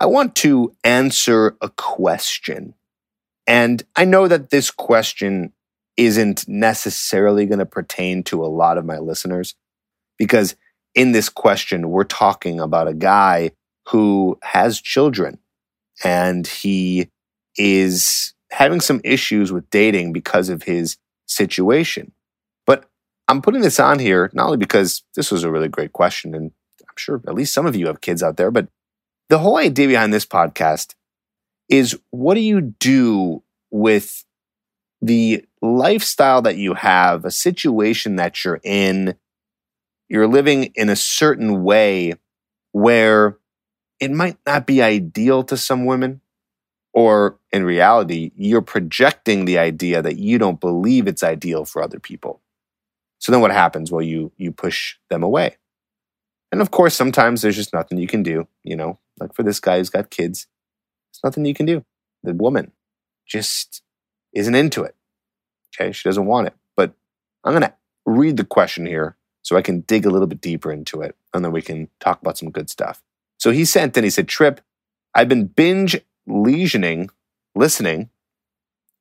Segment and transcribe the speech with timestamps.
[0.00, 2.72] I want to answer a question.
[3.46, 5.52] And I know that this question
[5.98, 9.54] isn't necessarily going to pertain to a lot of my listeners
[10.16, 10.56] because
[10.94, 13.50] in this question, we're talking about a guy
[13.88, 15.38] who has children
[16.02, 17.10] and he
[17.58, 20.96] is having some issues with dating because of his
[21.26, 22.12] situation.
[22.64, 22.88] But
[23.28, 26.52] I'm putting this on here not only because this was a really great question, and
[26.80, 28.68] I'm sure at least some of you have kids out there, but
[29.30, 30.94] the whole idea behind this podcast
[31.68, 34.24] is what do you do with
[35.00, 39.14] the lifestyle that you have, a situation that you're in,
[40.08, 42.14] you're living in a certain way
[42.72, 43.38] where
[44.00, 46.20] it might not be ideal to some women,
[46.92, 52.00] or in reality, you're projecting the idea that you don't believe it's ideal for other
[52.00, 52.40] people.
[53.20, 53.92] So then what happens?
[53.92, 55.56] Well, you you push them away.
[56.50, 59.60] And of course, sometimes there's just nothing you can do, you know, like for this
[59.60, 60.46] guy who's got kids,
[61.12, 61.84] there's nothing you can do.
[62.22, 62.72] The woman
[63.26, 63.82] just
[64.34, 64.96] isn't into it.
[65.74, 66.54] Okay, she doesn't want it.
[66.76, 66.94] But
[67.44, 67.74] I'm going to
[68.06, 71.44] read the question here so I can dig a little bit deeper into it and
[71.44, 73.02] then we can talk about some good stuff.
[73.38, 74.60] So he sent and he said, Tripp,
[75.14, 75.98] I've been binge
[76.28, 77.08] lesioning,
[77.54, 78.10] listening.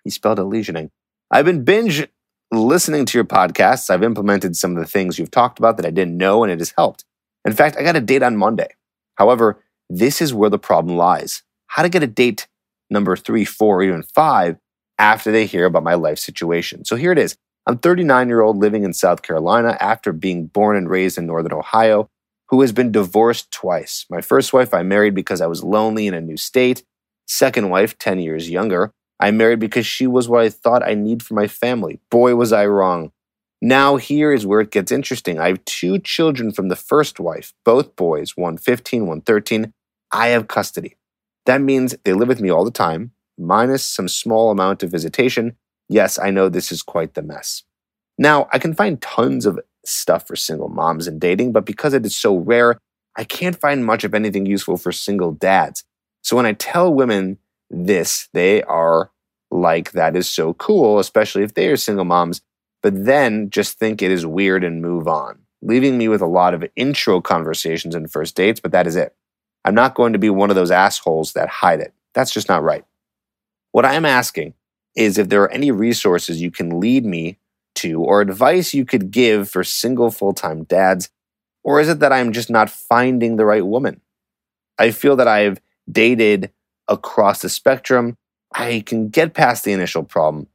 [0.03, 0.91] He spelled it lesioning.
[1.29, 2.07] I've been binge
[2.51, 3.89] listening to your podcasts.
[3.89, 6.59] I've implemented some of the things you've talked about that I didn't know and it
[6.59, 7.03] has helped.
[7.45, 8.69] In fact, I got a date on Monday.
[9.15, 11.43] However, this is where the problem lies.
[11.67, 12.47] How to get a date
[12.89, 14.57] number three, four, even five
[14.97, 16.85] after they hear about my life situation.
[16.85, 17.37] So here it is.
[17.65, 21.53] I'm 39 year old living in South Carolina after being born and raised in Northern
[21.53, 22.09] Ohio,
[22.49, 24.05] who has been divorced twice.
[24.09, 26.83] My first wife I married because I was lonely in a new state.
[27.27, 31.21] Second wife, 10 years younger, I married because she was what I thought I need
[31.21, 31.99] for my family.
[32.09, 33.11] Boy, was I wrong.
[33.61, 35.37] Now, here is where it gets interesting.
[35.37, 39.73] I have two children from the first wife, both boys, one 15, one 13.
[40.11, 40.95] I have custody.
[41.45, 45.55] That means they live with me all the time minus some small amount of visitation,
[45.87, 47.63] yes, I know this is quite the mess.
[48.17, 52.05] Now, I can find tons of stuff for single moms and dating, but because it
[52.05, 52.77] is so rare,
[53.15, 55.83] I can't find much of anything useful for single dads.
[56.21, 57.37] So when I tell women
[57.69, 59.11] this, they are
[59.49, 62.41] like, that is so cool, especially if they are single moms,
[62.83, 66.53] but then just think it is weird and move on, leaving me with a lot
[66.53, 69.15] of intro conversations and first dates, but that is it.
[69.65, 71.93] I'm not going to be one of those assholes that hide it.
[72.13, 72.85] That's just not right.
[73.71, 74.53] What I'm asking
[74.95, 77.37] is if there are any resources you can lead me
[77.75, 81.09] to or advice you could give for single full time dads,
[81.63, 84.01] or is it that I'm just not finding the right woman?
[84.77, 86.51] I feel that I've dated
[86.87, 88.17] across the spectrum.
[88.53, 90.47] I can get past the initial problem,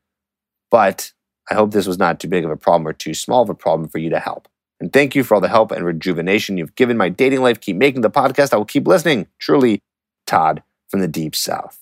[0.70, 1.12] but
[1.50, 3.54] I hope this was not too big of a problem or too small of a
[3.54, 4.48] problem for you to help.
[4.84, 7.58] And thank you for all the help and rejuvenation you've given my dating life.
[7.58, 8.52] Keep making the podcast.
[8.52, 9.28] I will keep listening.
[9.38, 9.80] Truly,
[10.26, 11.80] Todd from the Deep South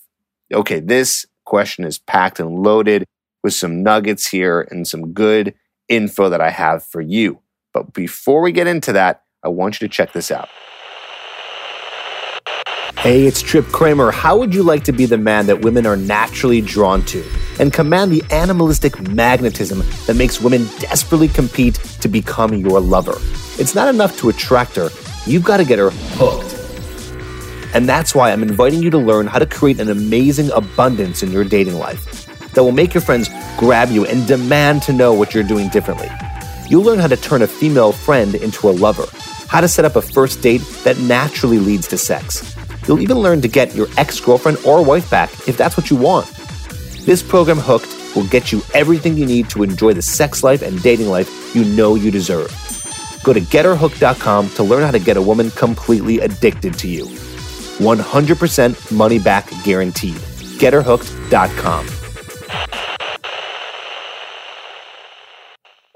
[0.53, 3.05] okay, this question is packed and loaded
[3.43, 5.53] with some nuggets here and some good
[5.89, 7.39] info that I have for you.
[7.73, 10.49] But before we get into that, I want you to check this out.
[12.99, 14.11] Hey, it's Tripp Kramer.
[14.11, 17.21] How would you like to be the man that women are naturally drawn to
[17.59, 23.15] and command the animalistic magnetism that makes women desperately compete to become your lover?
[23.59, 24.89] It's not enough to attract her,
[25.25, 26.53] you've got to get her hooked.
[27.73, 31.31] And that's why I'm inviting you to learn how to create an amazing abundance in
[31.31, 35.33] your dating life that will make your friends grab you and demand to know what
[35.33, 36.09] you're doing differently.
[36.67, 39.05] You'll learn how to turn a female friend into a lover,
[39.47, 42.55] how to set up a first date that naturally leads to sex.
[42.87, 45.95] You'll even learn to get your ex girlfriend or wife back if that's what you
[45.95, 46.27] want.
[47.05, 50.81] This program, Hooked, will get you everything you need to enjoy the sex life and
[50.81, 52.49] dating life you know you deserve.
[53.25, 57.05] Go to getherhooked.com to learn how to get a woman completely addicted to you.
[57.05, 60.15] 100% money back guaranteed.
[60.15, 61.87] GetHerHooked.com.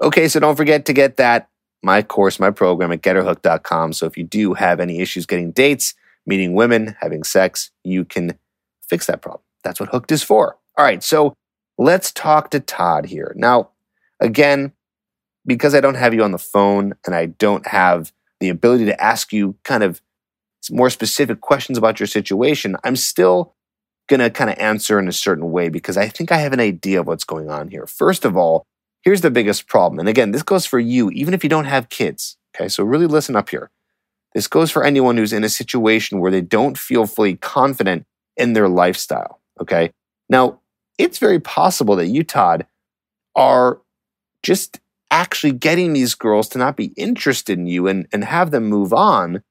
[0.02, 1.48] Okay, so don't forget to get that,
[1.82, 3.94] my course, my program at GetHerHooked.com.
[3.94, 5.94] So if you do have any issues getting dates,
[6.26, 8.38] meeting women, having sex, you can
[8.86, 9.42] fix that problem.
[9.64, 10.58] That's what Hooked is for.
[10.78, 11.34] All right, so
[11.76, 13.32] let's talk to Todd here.
[13.36, 13.70] Now,
[14.20, 14.72] again,
[15.44, 19.02] because I don't have you on the phone and I don't have the ability to
[19.02, 20.00] ask you kind of
[20.70, 23.54] more specific questions about your situation, I'm still
[24.08, 26.60] going to kind of answer in a certain way because I think I have an
[26.60, 27.86] idea of what's going on here.
[27.86, 28.64] First of all,
[29.02, 29.98] here's the biggest problem.
[29.98, 32.36] And again, this goes for you, even if you don't have kids.
[32.54, 33.70] Okay, so really listen up here.
[34.32, 38.52] This goes for anyone who's in a situation where they don't feel fully confident in
[38.52, 39.40] their lifestyle.
[39.60, 39.90] Okay,
[40.28, 40.60] now
[40.98, 42.66] it's very possible that you, Todd,
[43.34, 43.80] are
[44.42, 44.80] just
[45.10, 48.92] actually getting these girls to not be interested in you and, and have them move
[48.92, 49.42] on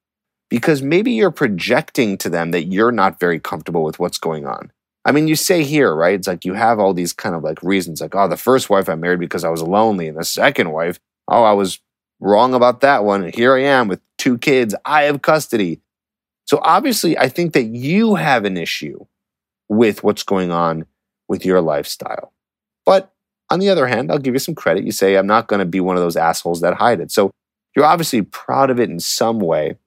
[0.50, 4.72] because maybe you're projecting to them that you're not very comfortable with what's going on.
[5.04, 6.16] I mean, you say here, right?
[6.16, 8.90] It's like you have all these kind of like reasons, like, oh, the first wife
[8.90, 11.80] I married because I was lonely, and the second wife, oh, I was
[12.20, 13.24] wrong about that one.
[13.24, 14.76] And here I am with two kids.
[14.84, 15.80] I have custody.
[16.46, 19.06] So obviously, I think that you have an issue
[19.70, 20.86] with what's going on
[21.28, 22.34] with your lifestyle.
[22.86, 23.14] But
[23.50, 24.84] on the other hand, I'll give you some credit.
[24.84, 27.12] You say, I'm not going to be one of those assholes that hide it.
[27.12, 27.32] So
[27.76, 29.78] you're obviously proud of it in some way.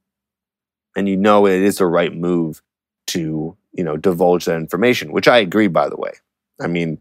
[0.96, 2.62] And you know it is the right move
[3.08, 6.12] to, you know, divulge that information, which I agree, by the way.
[6.60, 7.00] I mean,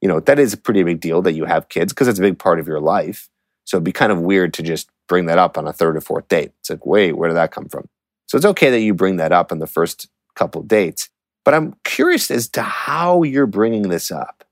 [0.00, 2.22] you know, that is a pretty big deal that you have kids because it's a
[2.22, 3.28] big part of your life.
[3.64, 6.00] So it'd be kind of weird to just bring that up on a third or
[6.00, 6.52] fourth date.
[6.60, 7.88] It's like, wait, where did that come from?
[8.26, 11.10] So it's okay that you bring that up in the first couple dates.
[11.48, 14.44] But I'm curious as to how you're bringing this up.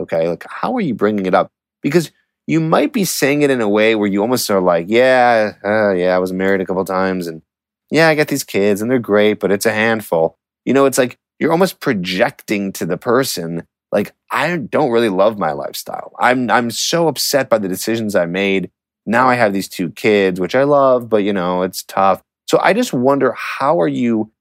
[0.00, 0.30] Okay.
[0.30, 1.50] Like, how are you bringing it up?
[1.82, 2.10] Because
[2.46, 5.92] you might be saying it in a way where you almost are like, yeah, uh,
[5.92, 7.42] yeah, I was married a couple times and
[7.90, 10.38] yeah, I got these kids and they're great, but it's a handful.
[10.64, 15.38] You know, it's like you're almost projecting to the person, like, I don't really love
[15.38, 16.14] my lifestyle.
[16.18, 18.70] I'm, I'm so upset by the decisions I made.
[19.04, 22.22] Now I have these two kids, which I love, but you know, it's tough.
[22.48, 24.32] So I just wonder how are you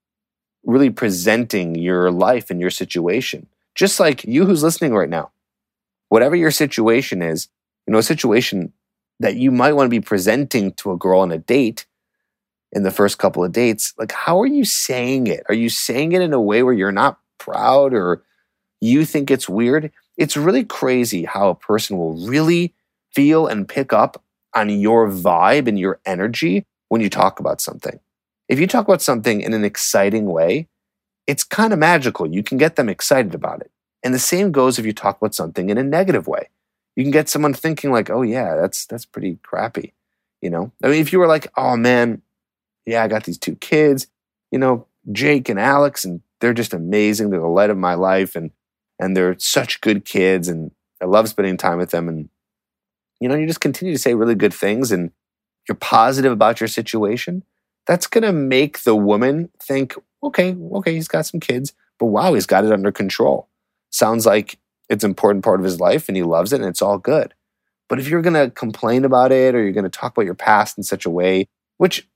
[0.63, 3.47] really presenting your life and your situation?
[3.75, 5.31] Just like you who's listening right now
[6.11, 7.47] whatever your situation is,
[7.87, 8.73] you know, a situation
[9.21, 11.85] that you might want to be presenting to a girl on a date
[12.73, 15.41] in the first couple of dates, like how are you saying it?
[15.47, 18.23] Are you saying it in a way where you're not proud or
[18.81, 19.89] you think it's weird?
[20.17, 22.73] It's really crazy how a person will really
[23.13, 24.21] feel and pick up
[24.53, 28.01] on your vibe and your energy when you talk about something.
[28.51, 30.67] If you talk about something in an exciting way,
[31.25, 32.27] it's kind of magical.
[32.27, 33.71] You can get them excited about it.
[34.03, 36.49] And the same goes if you talk about something in a negative way.
[36.95, 39.93] You can get someone thinking like, "Oh yeah, that's that's pretty crappy."
[40.41, 40.71] You know?
[40.83, 42.21] I mean, if you were like, "Oh man,
[42.85, 44.07] yeah, I got these two kids,
[44.51, 47.29] you know, Jake and Alex and they're just amazing.
[47.29, 48.51] They're the light of my life and
[48.99, 50.71] and they're such good kids and
[51.01, 52.29] I love spending time with them and
[53.19, 55.11] you know, you just continue to say really good things and
[55.69, 57.43] you're positive about your situation,
[57.87, 62.33] that's going to make the woman think, okay, okay, he's got some kids, but wow,
[62.33, 63.47] he's got it under control
[63.91, 64.57] sounds like
[64.89, 67.33] it's an important part of his life and he loves it and it's all good.
[67.87, 70.33] But if you're going to complain about it or you're going to talk about your
[70.33, 71.47] past in such a way,
[71.77, 72.07] which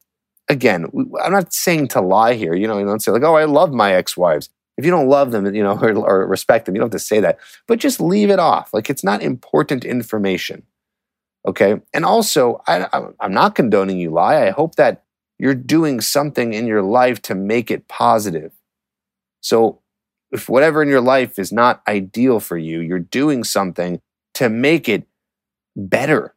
[0.47, 0.85] again,
[1.21, 3.73] I'm not saying to lie here, you know, you don't say like, oh, I love
[3.73, 4.50] my ex-wives.
[4.77, 7.06] If you don't love them, you know, or, or respect them, you don't have to
[7.06, 7.39] say that.
[7.67, 8.73] But just leave it off.
[8.73, 10.63] Like it's not important information.
[11.47, 11.79] Okay.
[11.94, 12.88] And also, I,
[13.19, 14.47] I'm not condoning you lie.
[14.47, 15.03] I hope that
[15.37, 18.53] you're doing something in your life to make it positive.
[19.41, 19.81] So
[20.31, 24.01] if whatever in your life is not ideal for you, you're doing something
[24.35, 25.07] to make it
[25.75, 26.33] better.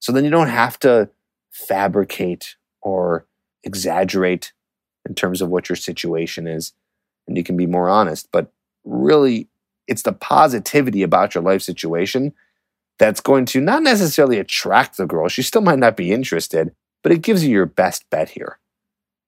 [0.00, 1.10] So then you don't have to
[1.50, 3.26] fabricate or
[3.64, 4.52] exaggerate
[5.08, 6.72] in terms of what your situation is.
[7.26, 8.28] And you can be more honest.
[8.30, 8.52] But
[8.84, 9.48] really,
[9.88, 12.32] it's the positivity about your life situation
[12.98, 15.28] that's going to not necessarily attract the girl.
[15.28, 16.74] She still might not be interested,
[17.06, 18.58] but it gives you your best bet here.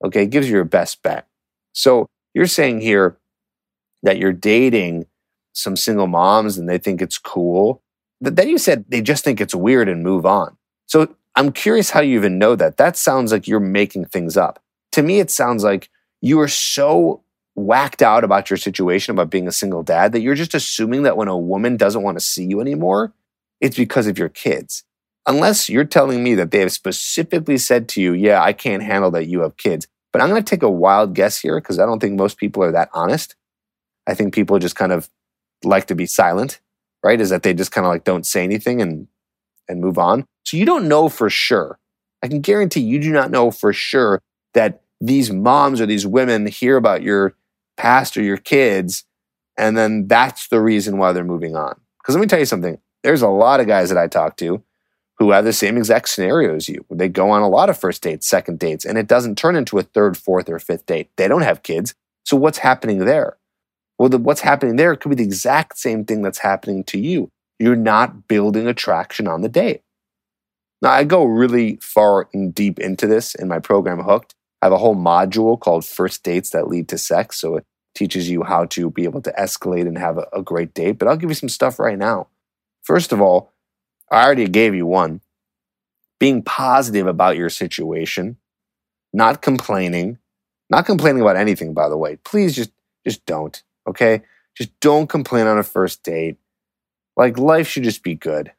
[0.04, 1.28] Okay, it gives you your best bet.
[1.74, 3.18] So you're saying here,
[4.02, 5.06] that you're dating
[5.52, 7.80] some single moms and they think it's cool.
[8.20, 10.56] But then you said they just think it's weird and move on.
[10.86, 12.78] So I'm curious how you even know that.
[12.78, 14.60] That sounds like you're making things up.
[14.90, 15.88] To me, it sounds like
[16.20, 17.22] you are so
[17.54, 21.16] whacked out about your situation about being a single dad that you're just assuming that
[21.16, 23.12] when a woman doesn't want to see you anymore,
[23.60, 24.82] it's because of your kids.
[25.28, 29.12] Unless you're telling me that they have specifically said to you, yeah, I can't handle
[29.12, 29.86] that you have kids.
[30.12, 32.64] But I'm going to take a wild guess here because I don't think most people
[32.64, 33.36] are that honest.
[34.06, 35.10] I think people just kind of
[35.64, 36.60] like to be silent,
[37.04, 37.20] right?
[37.20, 39.06] Is that they just kind of like don't say anything and
[39.68, 40.26] and move on.
[40.44, 41.78] So you don't know for sure.
[42.22, 44.22] I can guarantee you do not know for sure
[44.54, 47.34] that these moms or these women hear about your
[47.76, 49.04] past or your kids
[49.58, 51.78] and then that's the reason why they're moving on.
[52.00, 52.78] Because let me tell you something.
[53.02, 54.62] There's a lot of guys that I talk to
[55.18, 56.84] who have the same exact scenario as you.
[56.90, 59.78] They go on a lot of first dates, second dates, and it doesn't turn into
[59.78, 61.10] a third, fourth, or fifth date.
[61.16, 61.94] They don't have kids.
[62.24, 63.36] So what's happening there?
[63.98, 67.30] Well, the, what's happening there could be the exact same thing that's happening to you.
[67.58, 69.82] You're not building attraction on the date.
[70.80, 74.34] Now, I go really far and deep into this in my program Hooked.
[74.62, 77.40] I have a whole module called First Dates That Lead to Sex.
[77.40, 77.64] So it
[77.96, 80.98] teaches you how to be able to escalate and have a, a great date.
[80.98, 82.28] But I'll give you some stuff right now.
[82.84, 83.52] First of all,
[84.10, 85.20] I already gave you one
[86.18, 88.36] being positive about your situation,
[89.12, 90.18] not complaining,
[90.70, 92.16] not complaining about anything, by the way.
[92.16, 92.70] Please just,
[93.06, 94.22] just don't, okay?
[94.56, 96.36] Just don't complain on a first date.
[97.16, 98.52] Like life should just be good.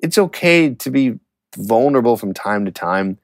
[0.00, 1.18] It's okay to be
[1.56, 3.18] vulnerable from time to time,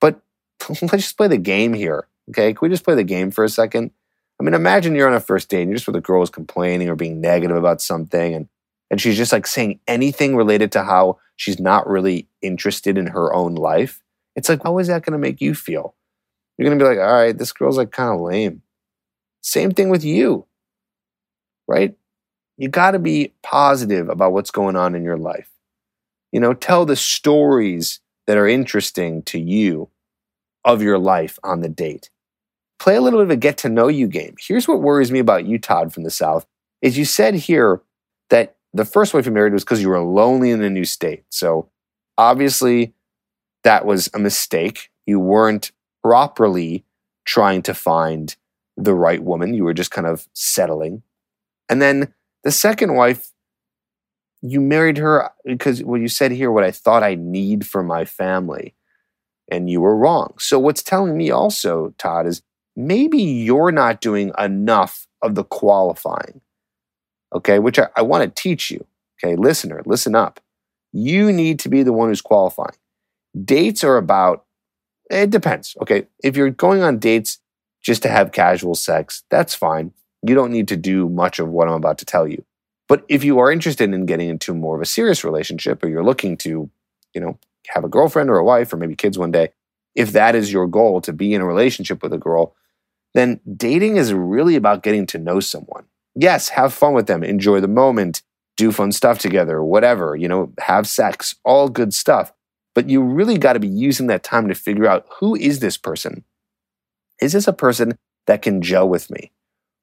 [0.00, 0.20] but
[0.68, 2.52] let's just play the game here, okay?
[2.52, 3.90] Can we just play the game for a second?
[4.38, 6.30] I mean, imagine you're on a first date and you're just with a girl who's
[6.30, 8.48] complaining or being negative about something, and
[8.90, 13.32] and she's just like saying anything related to how she's not really interested in her
[13.32, 14.02] own life.
[14.36, 15.94] It's like, how is that going to make you feel?
[16.58, 18.62] You're going to be like, all right, this girl's like kind of lame.
[19.42, 20.46] Same thing with you,
[21.66, 21.94] right?
[22.58, 25.50] You got to be positive about what's going on in your life.
[26.32, 29.88] You know, tell the stories that are interesting to you
[30.64, 32.10] of your life on the date.
[32.78, 34.34] Play a little bit of a get to know you game.
[34.38, 36.46] Here's what worries me about you, Todd from the South,
[36.82, 37.80] is you said here
[38.28, 41.24] that the first wife you married was because you were lonely in a new state.
[41.30, 41.68] So
[42.16, 42.94] obviously
[43.64, 44.90] that was a mistake.
[45.06, 45.72] You weren't
[46.02, 46.84] properly
[47.24, 48.34] trying to find
[48.76, 49.54] the right woman.
[49.54, 51.02] You were just kind of settling.
[51.68, 52.12] And then
[52.44, 53.32] the second wife,
[54.42, 57.82] you married her uh, because what you said here, what I thought I need for
[57.82, 58.74] my family.
[59.50, 60.34] And you were wrong.
[60.38, 62.40] So what's telling me also, Todd, is
[62.76, 66.40] maybe you're not doing enough of the qualifying
[67.32, 68.84] okay, which I, I want to teach you.
[69.22, 70.40] Okay, listener, listen up.
[70.92, 72.76] You need to be the one who's qualifying.
[73.44, 74.44] Dates are about,
[75.10, 75.76] it depends.
[75.82, 77.38] Okay, if you're going on dates
[77.82, 79.92] just to have casual sex, that's fine.
[80.26, 82.44] You don't need to do much of what I'm about to tell you.
[82.88, 86.04] But if you are interested in getting into more of a serious relationship or you're
[86.04, 86.68] looking to,
[87.14, 89.50] you know, have a girlfriend or a wife or maybe kids one day,
[89.94, 92.54] if that is your goal to be in a relationship with a girl,
[93.14, 95.84] then dating is really about getting to know someone
[96.20, 98.22] yes, have fun with them, enjoy the moment,
[98.56, 102.32] do fun stuff together, whatever, you know, have sex, all good stuff.
[102.74, 105.76] But you really got to be using that time to figure out who is this
[105.76, 106.24] person?
[107.20, 109.32] Is this a person that can gel with me?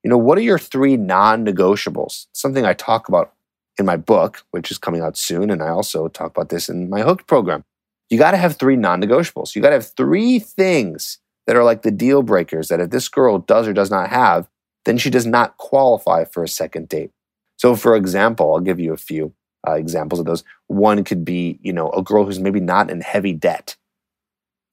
[0.03, 2.27] You know, what are your three non negotiables?
[2.33, 3.33] Something I talk about
[3.77, 5.49] in my book, which is coming out soon.
[5.49, 7.63] And I also talk about this in my Hooked program.
[8.09, 9.55] You got to have three non negotiables.
[9.55, 13.09] You got to have three things that are like the deal breakers that if this
[13.09, 14.47] girl does or does not have,
[14.87, 17.11] then she does not qualify for a second date.
[17.57, 19.33] So, for example, I'll give you a few
[19.67, 20.45] uh, examples of those.
[20.67, 23.75] One could be, you know, a girl who's maybe not in heavy debt.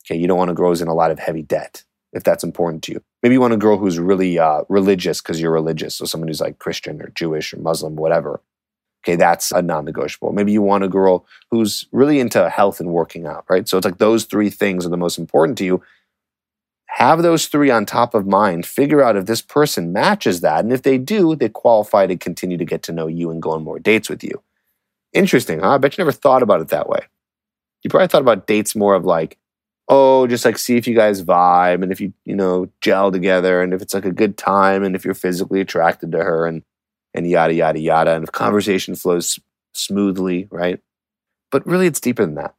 [0.06, 2.44] Okay, you don't want a girl who's in a lot of heavy debt if that's
[2.44, 3.02] important to you.
[3.25, 5.97] Maybe you want a girl who's really uh, religious because you're religious.
[5.97, 8.40] So, someone who's like Christian or Jewish or Muslim, whatever.
[9.04, 10.33] Okay, that's a non negotiable.
[10.33, 13.68] Maybe you want a girl who's really into health and working out, right?
[13.68, 15.83] So, it's like those three things are the most important to you
[16.95, 20.63] have those three on top of mind, figure out if this person matches that.
[20.63, 23.51] And if they do, they qualify to continue to get to know you and go
[23.51, 24.41] on more dates with you.
[25.13, 25.75] Interesting, huh?
[25.75, 27.01] I bet you never thought about it that way.
[27.83, 29.39] You probably thought about dates more of like,
[29.89, 33.61] oh, just like see if you guys vibe and if you, you know, gel together
[33.61, 36.63] and if it's like a good time and if you're physically attracted to her and
[37.13, 39.41] and yada yada yada and if conversation flows
[39.73, 40.79] smoothly, right?
[41.51, 42.55] But really it's deeper than that.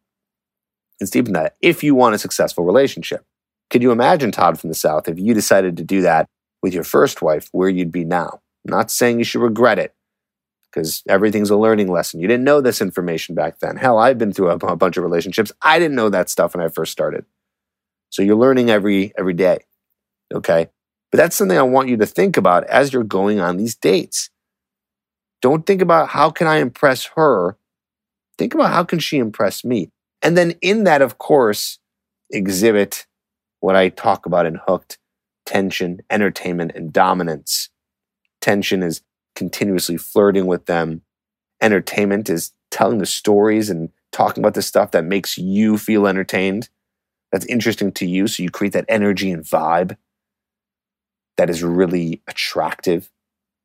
[0.99, 3.25] It's deeper than that if you want a successful relationship.
[3.69, 6.27] Could you imagine, Todd from the South, if you decided to do that
[6.61, 8.41] with your first wife, where you'd be now?
[8.63, 9.93] Not saying you should regret it,
[10.71, 12.19] because everything's a learning lesson.
[12.19, 13.77] You didn't know this information back then.
[13.77, 15.51] Hell, I've been through a, a bunch of relationships.
[15.61, 17.25] I didn't know that stuff when I first started.
[18.09, 19.59] So you're learning every every day.
[20.33, 20.69] Okay?
[21.11, 24.29] But that's something I want you to think about as you're going on these dates.
[25.41, 27.57] Don't think about how can I impress her?
[28.37, 29.91] Think about how can she impress me?
[30.21, 31.79] And then in that, of course,
[32.31, 33.05] exhibit
[33.65, 34.99] what I talk about in Hooked
[35.47, 37.69] tension, entertainment, and dominance.
[38.39, 39.01] Tension is
[39.35, 41.01] continuously flirting with them.
[41.59, 46.69] Entertainment is telling the stories and talking about the stuff that makes you feel entertained,
[47.31, 48.27] that's interesting to you.
[48.27, 49.97] So you create that energy and vibe
[51.37, 53.09] that is really attractive.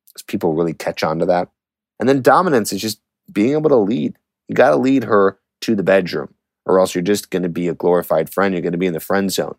[0.09, 1.50] Because people really catch on to that.
[1.99, 4.16] And then dominance is just being able to lead.
[4.49, 6.33] You got to lead her to the bedroom,
[6.64, 8.54] or else you're just going to be a glorified friend.
[8.54, 9.57] You're going to be in the friend zone.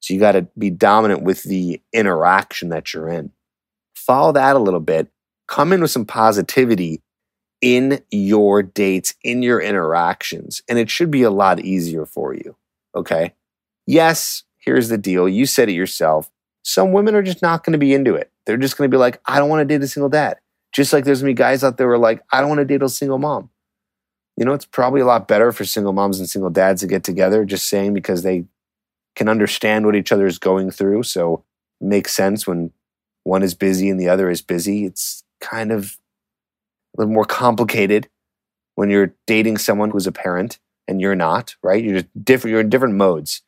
[0.00, 3.32] So you got to be dominant with the interaction that you're in.
[3.94, 5.08] Follow that a little bit.
[5.46, 7.02] Come in with some positivity
[7.60, 12.56] in your dates, in your interactions, and it should be a lot easier for you.
[12.94, 13.34] Okay.
[13.86, 15.28] Yes, here's the deal.
[15.28, 16.30] You said it yourself.
[16.62, 18.30] Some women are just not going to be into it.
[18.46, 20.38] They're just going to be like, I don't want to date a single dad.
[20.72, 22.82] Just like there's be guys out there who are like, I don't want to date
[22.82, 23.50] a single mom.
[24.36, 27.04] You know, it's probably a lot better for single moms and single dads to get
[27.04, 28.44] together, just saying because they
[29.16, 31.02] can understand what each other is going through.
[31.02, 31.44] So
[31.80, 32.72] it makes sense when
[33.24, 34.84] one is busy and the other is busy.
[34.84, 35.98] It's kind of
[36.96, 38.08] a little more complicated
[38.74, 41.82] when you're dating someone who's a parent and you're not, right?
[41.82, 42.52] You're just different.
[42.52, 43.42] You're in different modes.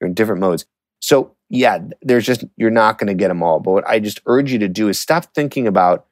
[0.00, 0.66] You're in different modes.
[1.00, 3.60] So yeah, there's just you're not going to get them all.
[3.60, 6.06] But what I just urge you to do is stop thinking about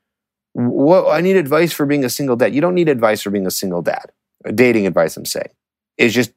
[0.53, 2.55] what I need advice for being a single dad.
[2.55, 4.13] You don't need advice for being a single dad.
[4.55, 5.51] Dating advice, I'm saying,
[5.97, 6.33] is just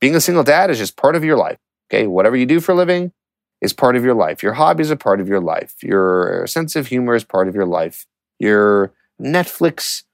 [0.00, 1.58] being a single dad is just part of your life.
[1.90, 3.12] Okay, whatever you do for a living
[3.60, 4.42] is part of your life.
[4.42, 5.74] Your hobbies are part of your life.
[5.82, 8.06] Your sense of humor is part of your life.
[8.38, 10.04] Your Netflix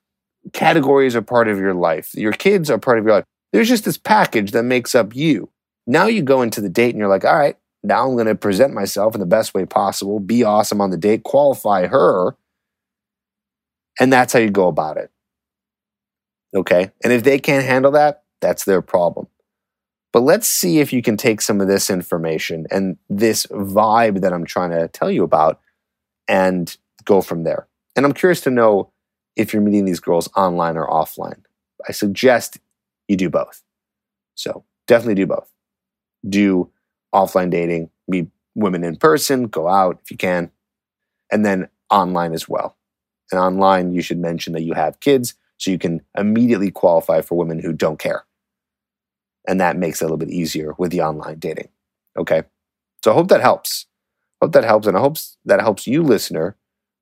[0.52, 2.14] categories are part of your life.
[2.14, 3.24] Your kids are part of your life.
[3.52, 5.50] There's just this package that makes up you.
[5.86, 8.34] Now you go into the date and you're like, all right, now I'm going to
[8.34, 12.36] present myself in the best way possible, be awesome on the date, qualify her.
[14.00, 15.10] And that's how you go about it.
[16.54, 16.90] Okay.
[17.02, 19.26] And if they can't handle that, that's their problem.
[20.14, 24.32] But let's see if you can take some of this information and this vibe that
[24.32, 25.60] I'm trying to tell you about
[26.28, 27.66] and go from there.
[27.96, 28.92] And I'm curious to know
[29.34, 31.42] if you're meeting these girls online or offline.
[31.88, 32.58] I suggest
[33.08, 33.64] you do both.
[34.36, 35.50] So definitely do both.
[36.28, 36.70] Do
[37.12, 40.52] offline dating, meet women in person, go out if you can,
[41.32, 42.76] and then online as well.
[43.32, 47.36] And online, you should mention that you have kids so you can immediately qualify for
[47.36, 48.24] women who don't care.
[49.46, 51.68] And that makes it a little bit easier with the online dating.
[52.16, 52.42] Okay.
[53.02, 53.86] So I hope that helps.
[54.40, 54.86] Hope that helps.
[54.86, 56.56] And I hope that helps you, listener,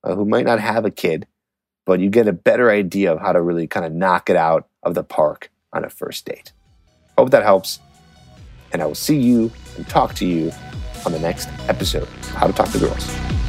[0.05, 1.27] uh, who might not have a kid,
[1.87, 4.69] but you get a better idea of how to really kind of knock it out
[4.83, 6.53] of the park on a first date.
[7.17, 7.79] Hope that helps.
[8.73, 10.51] And I will see you and talk to you
[11.05, 13.42] on the next episode How to Talk to Girls.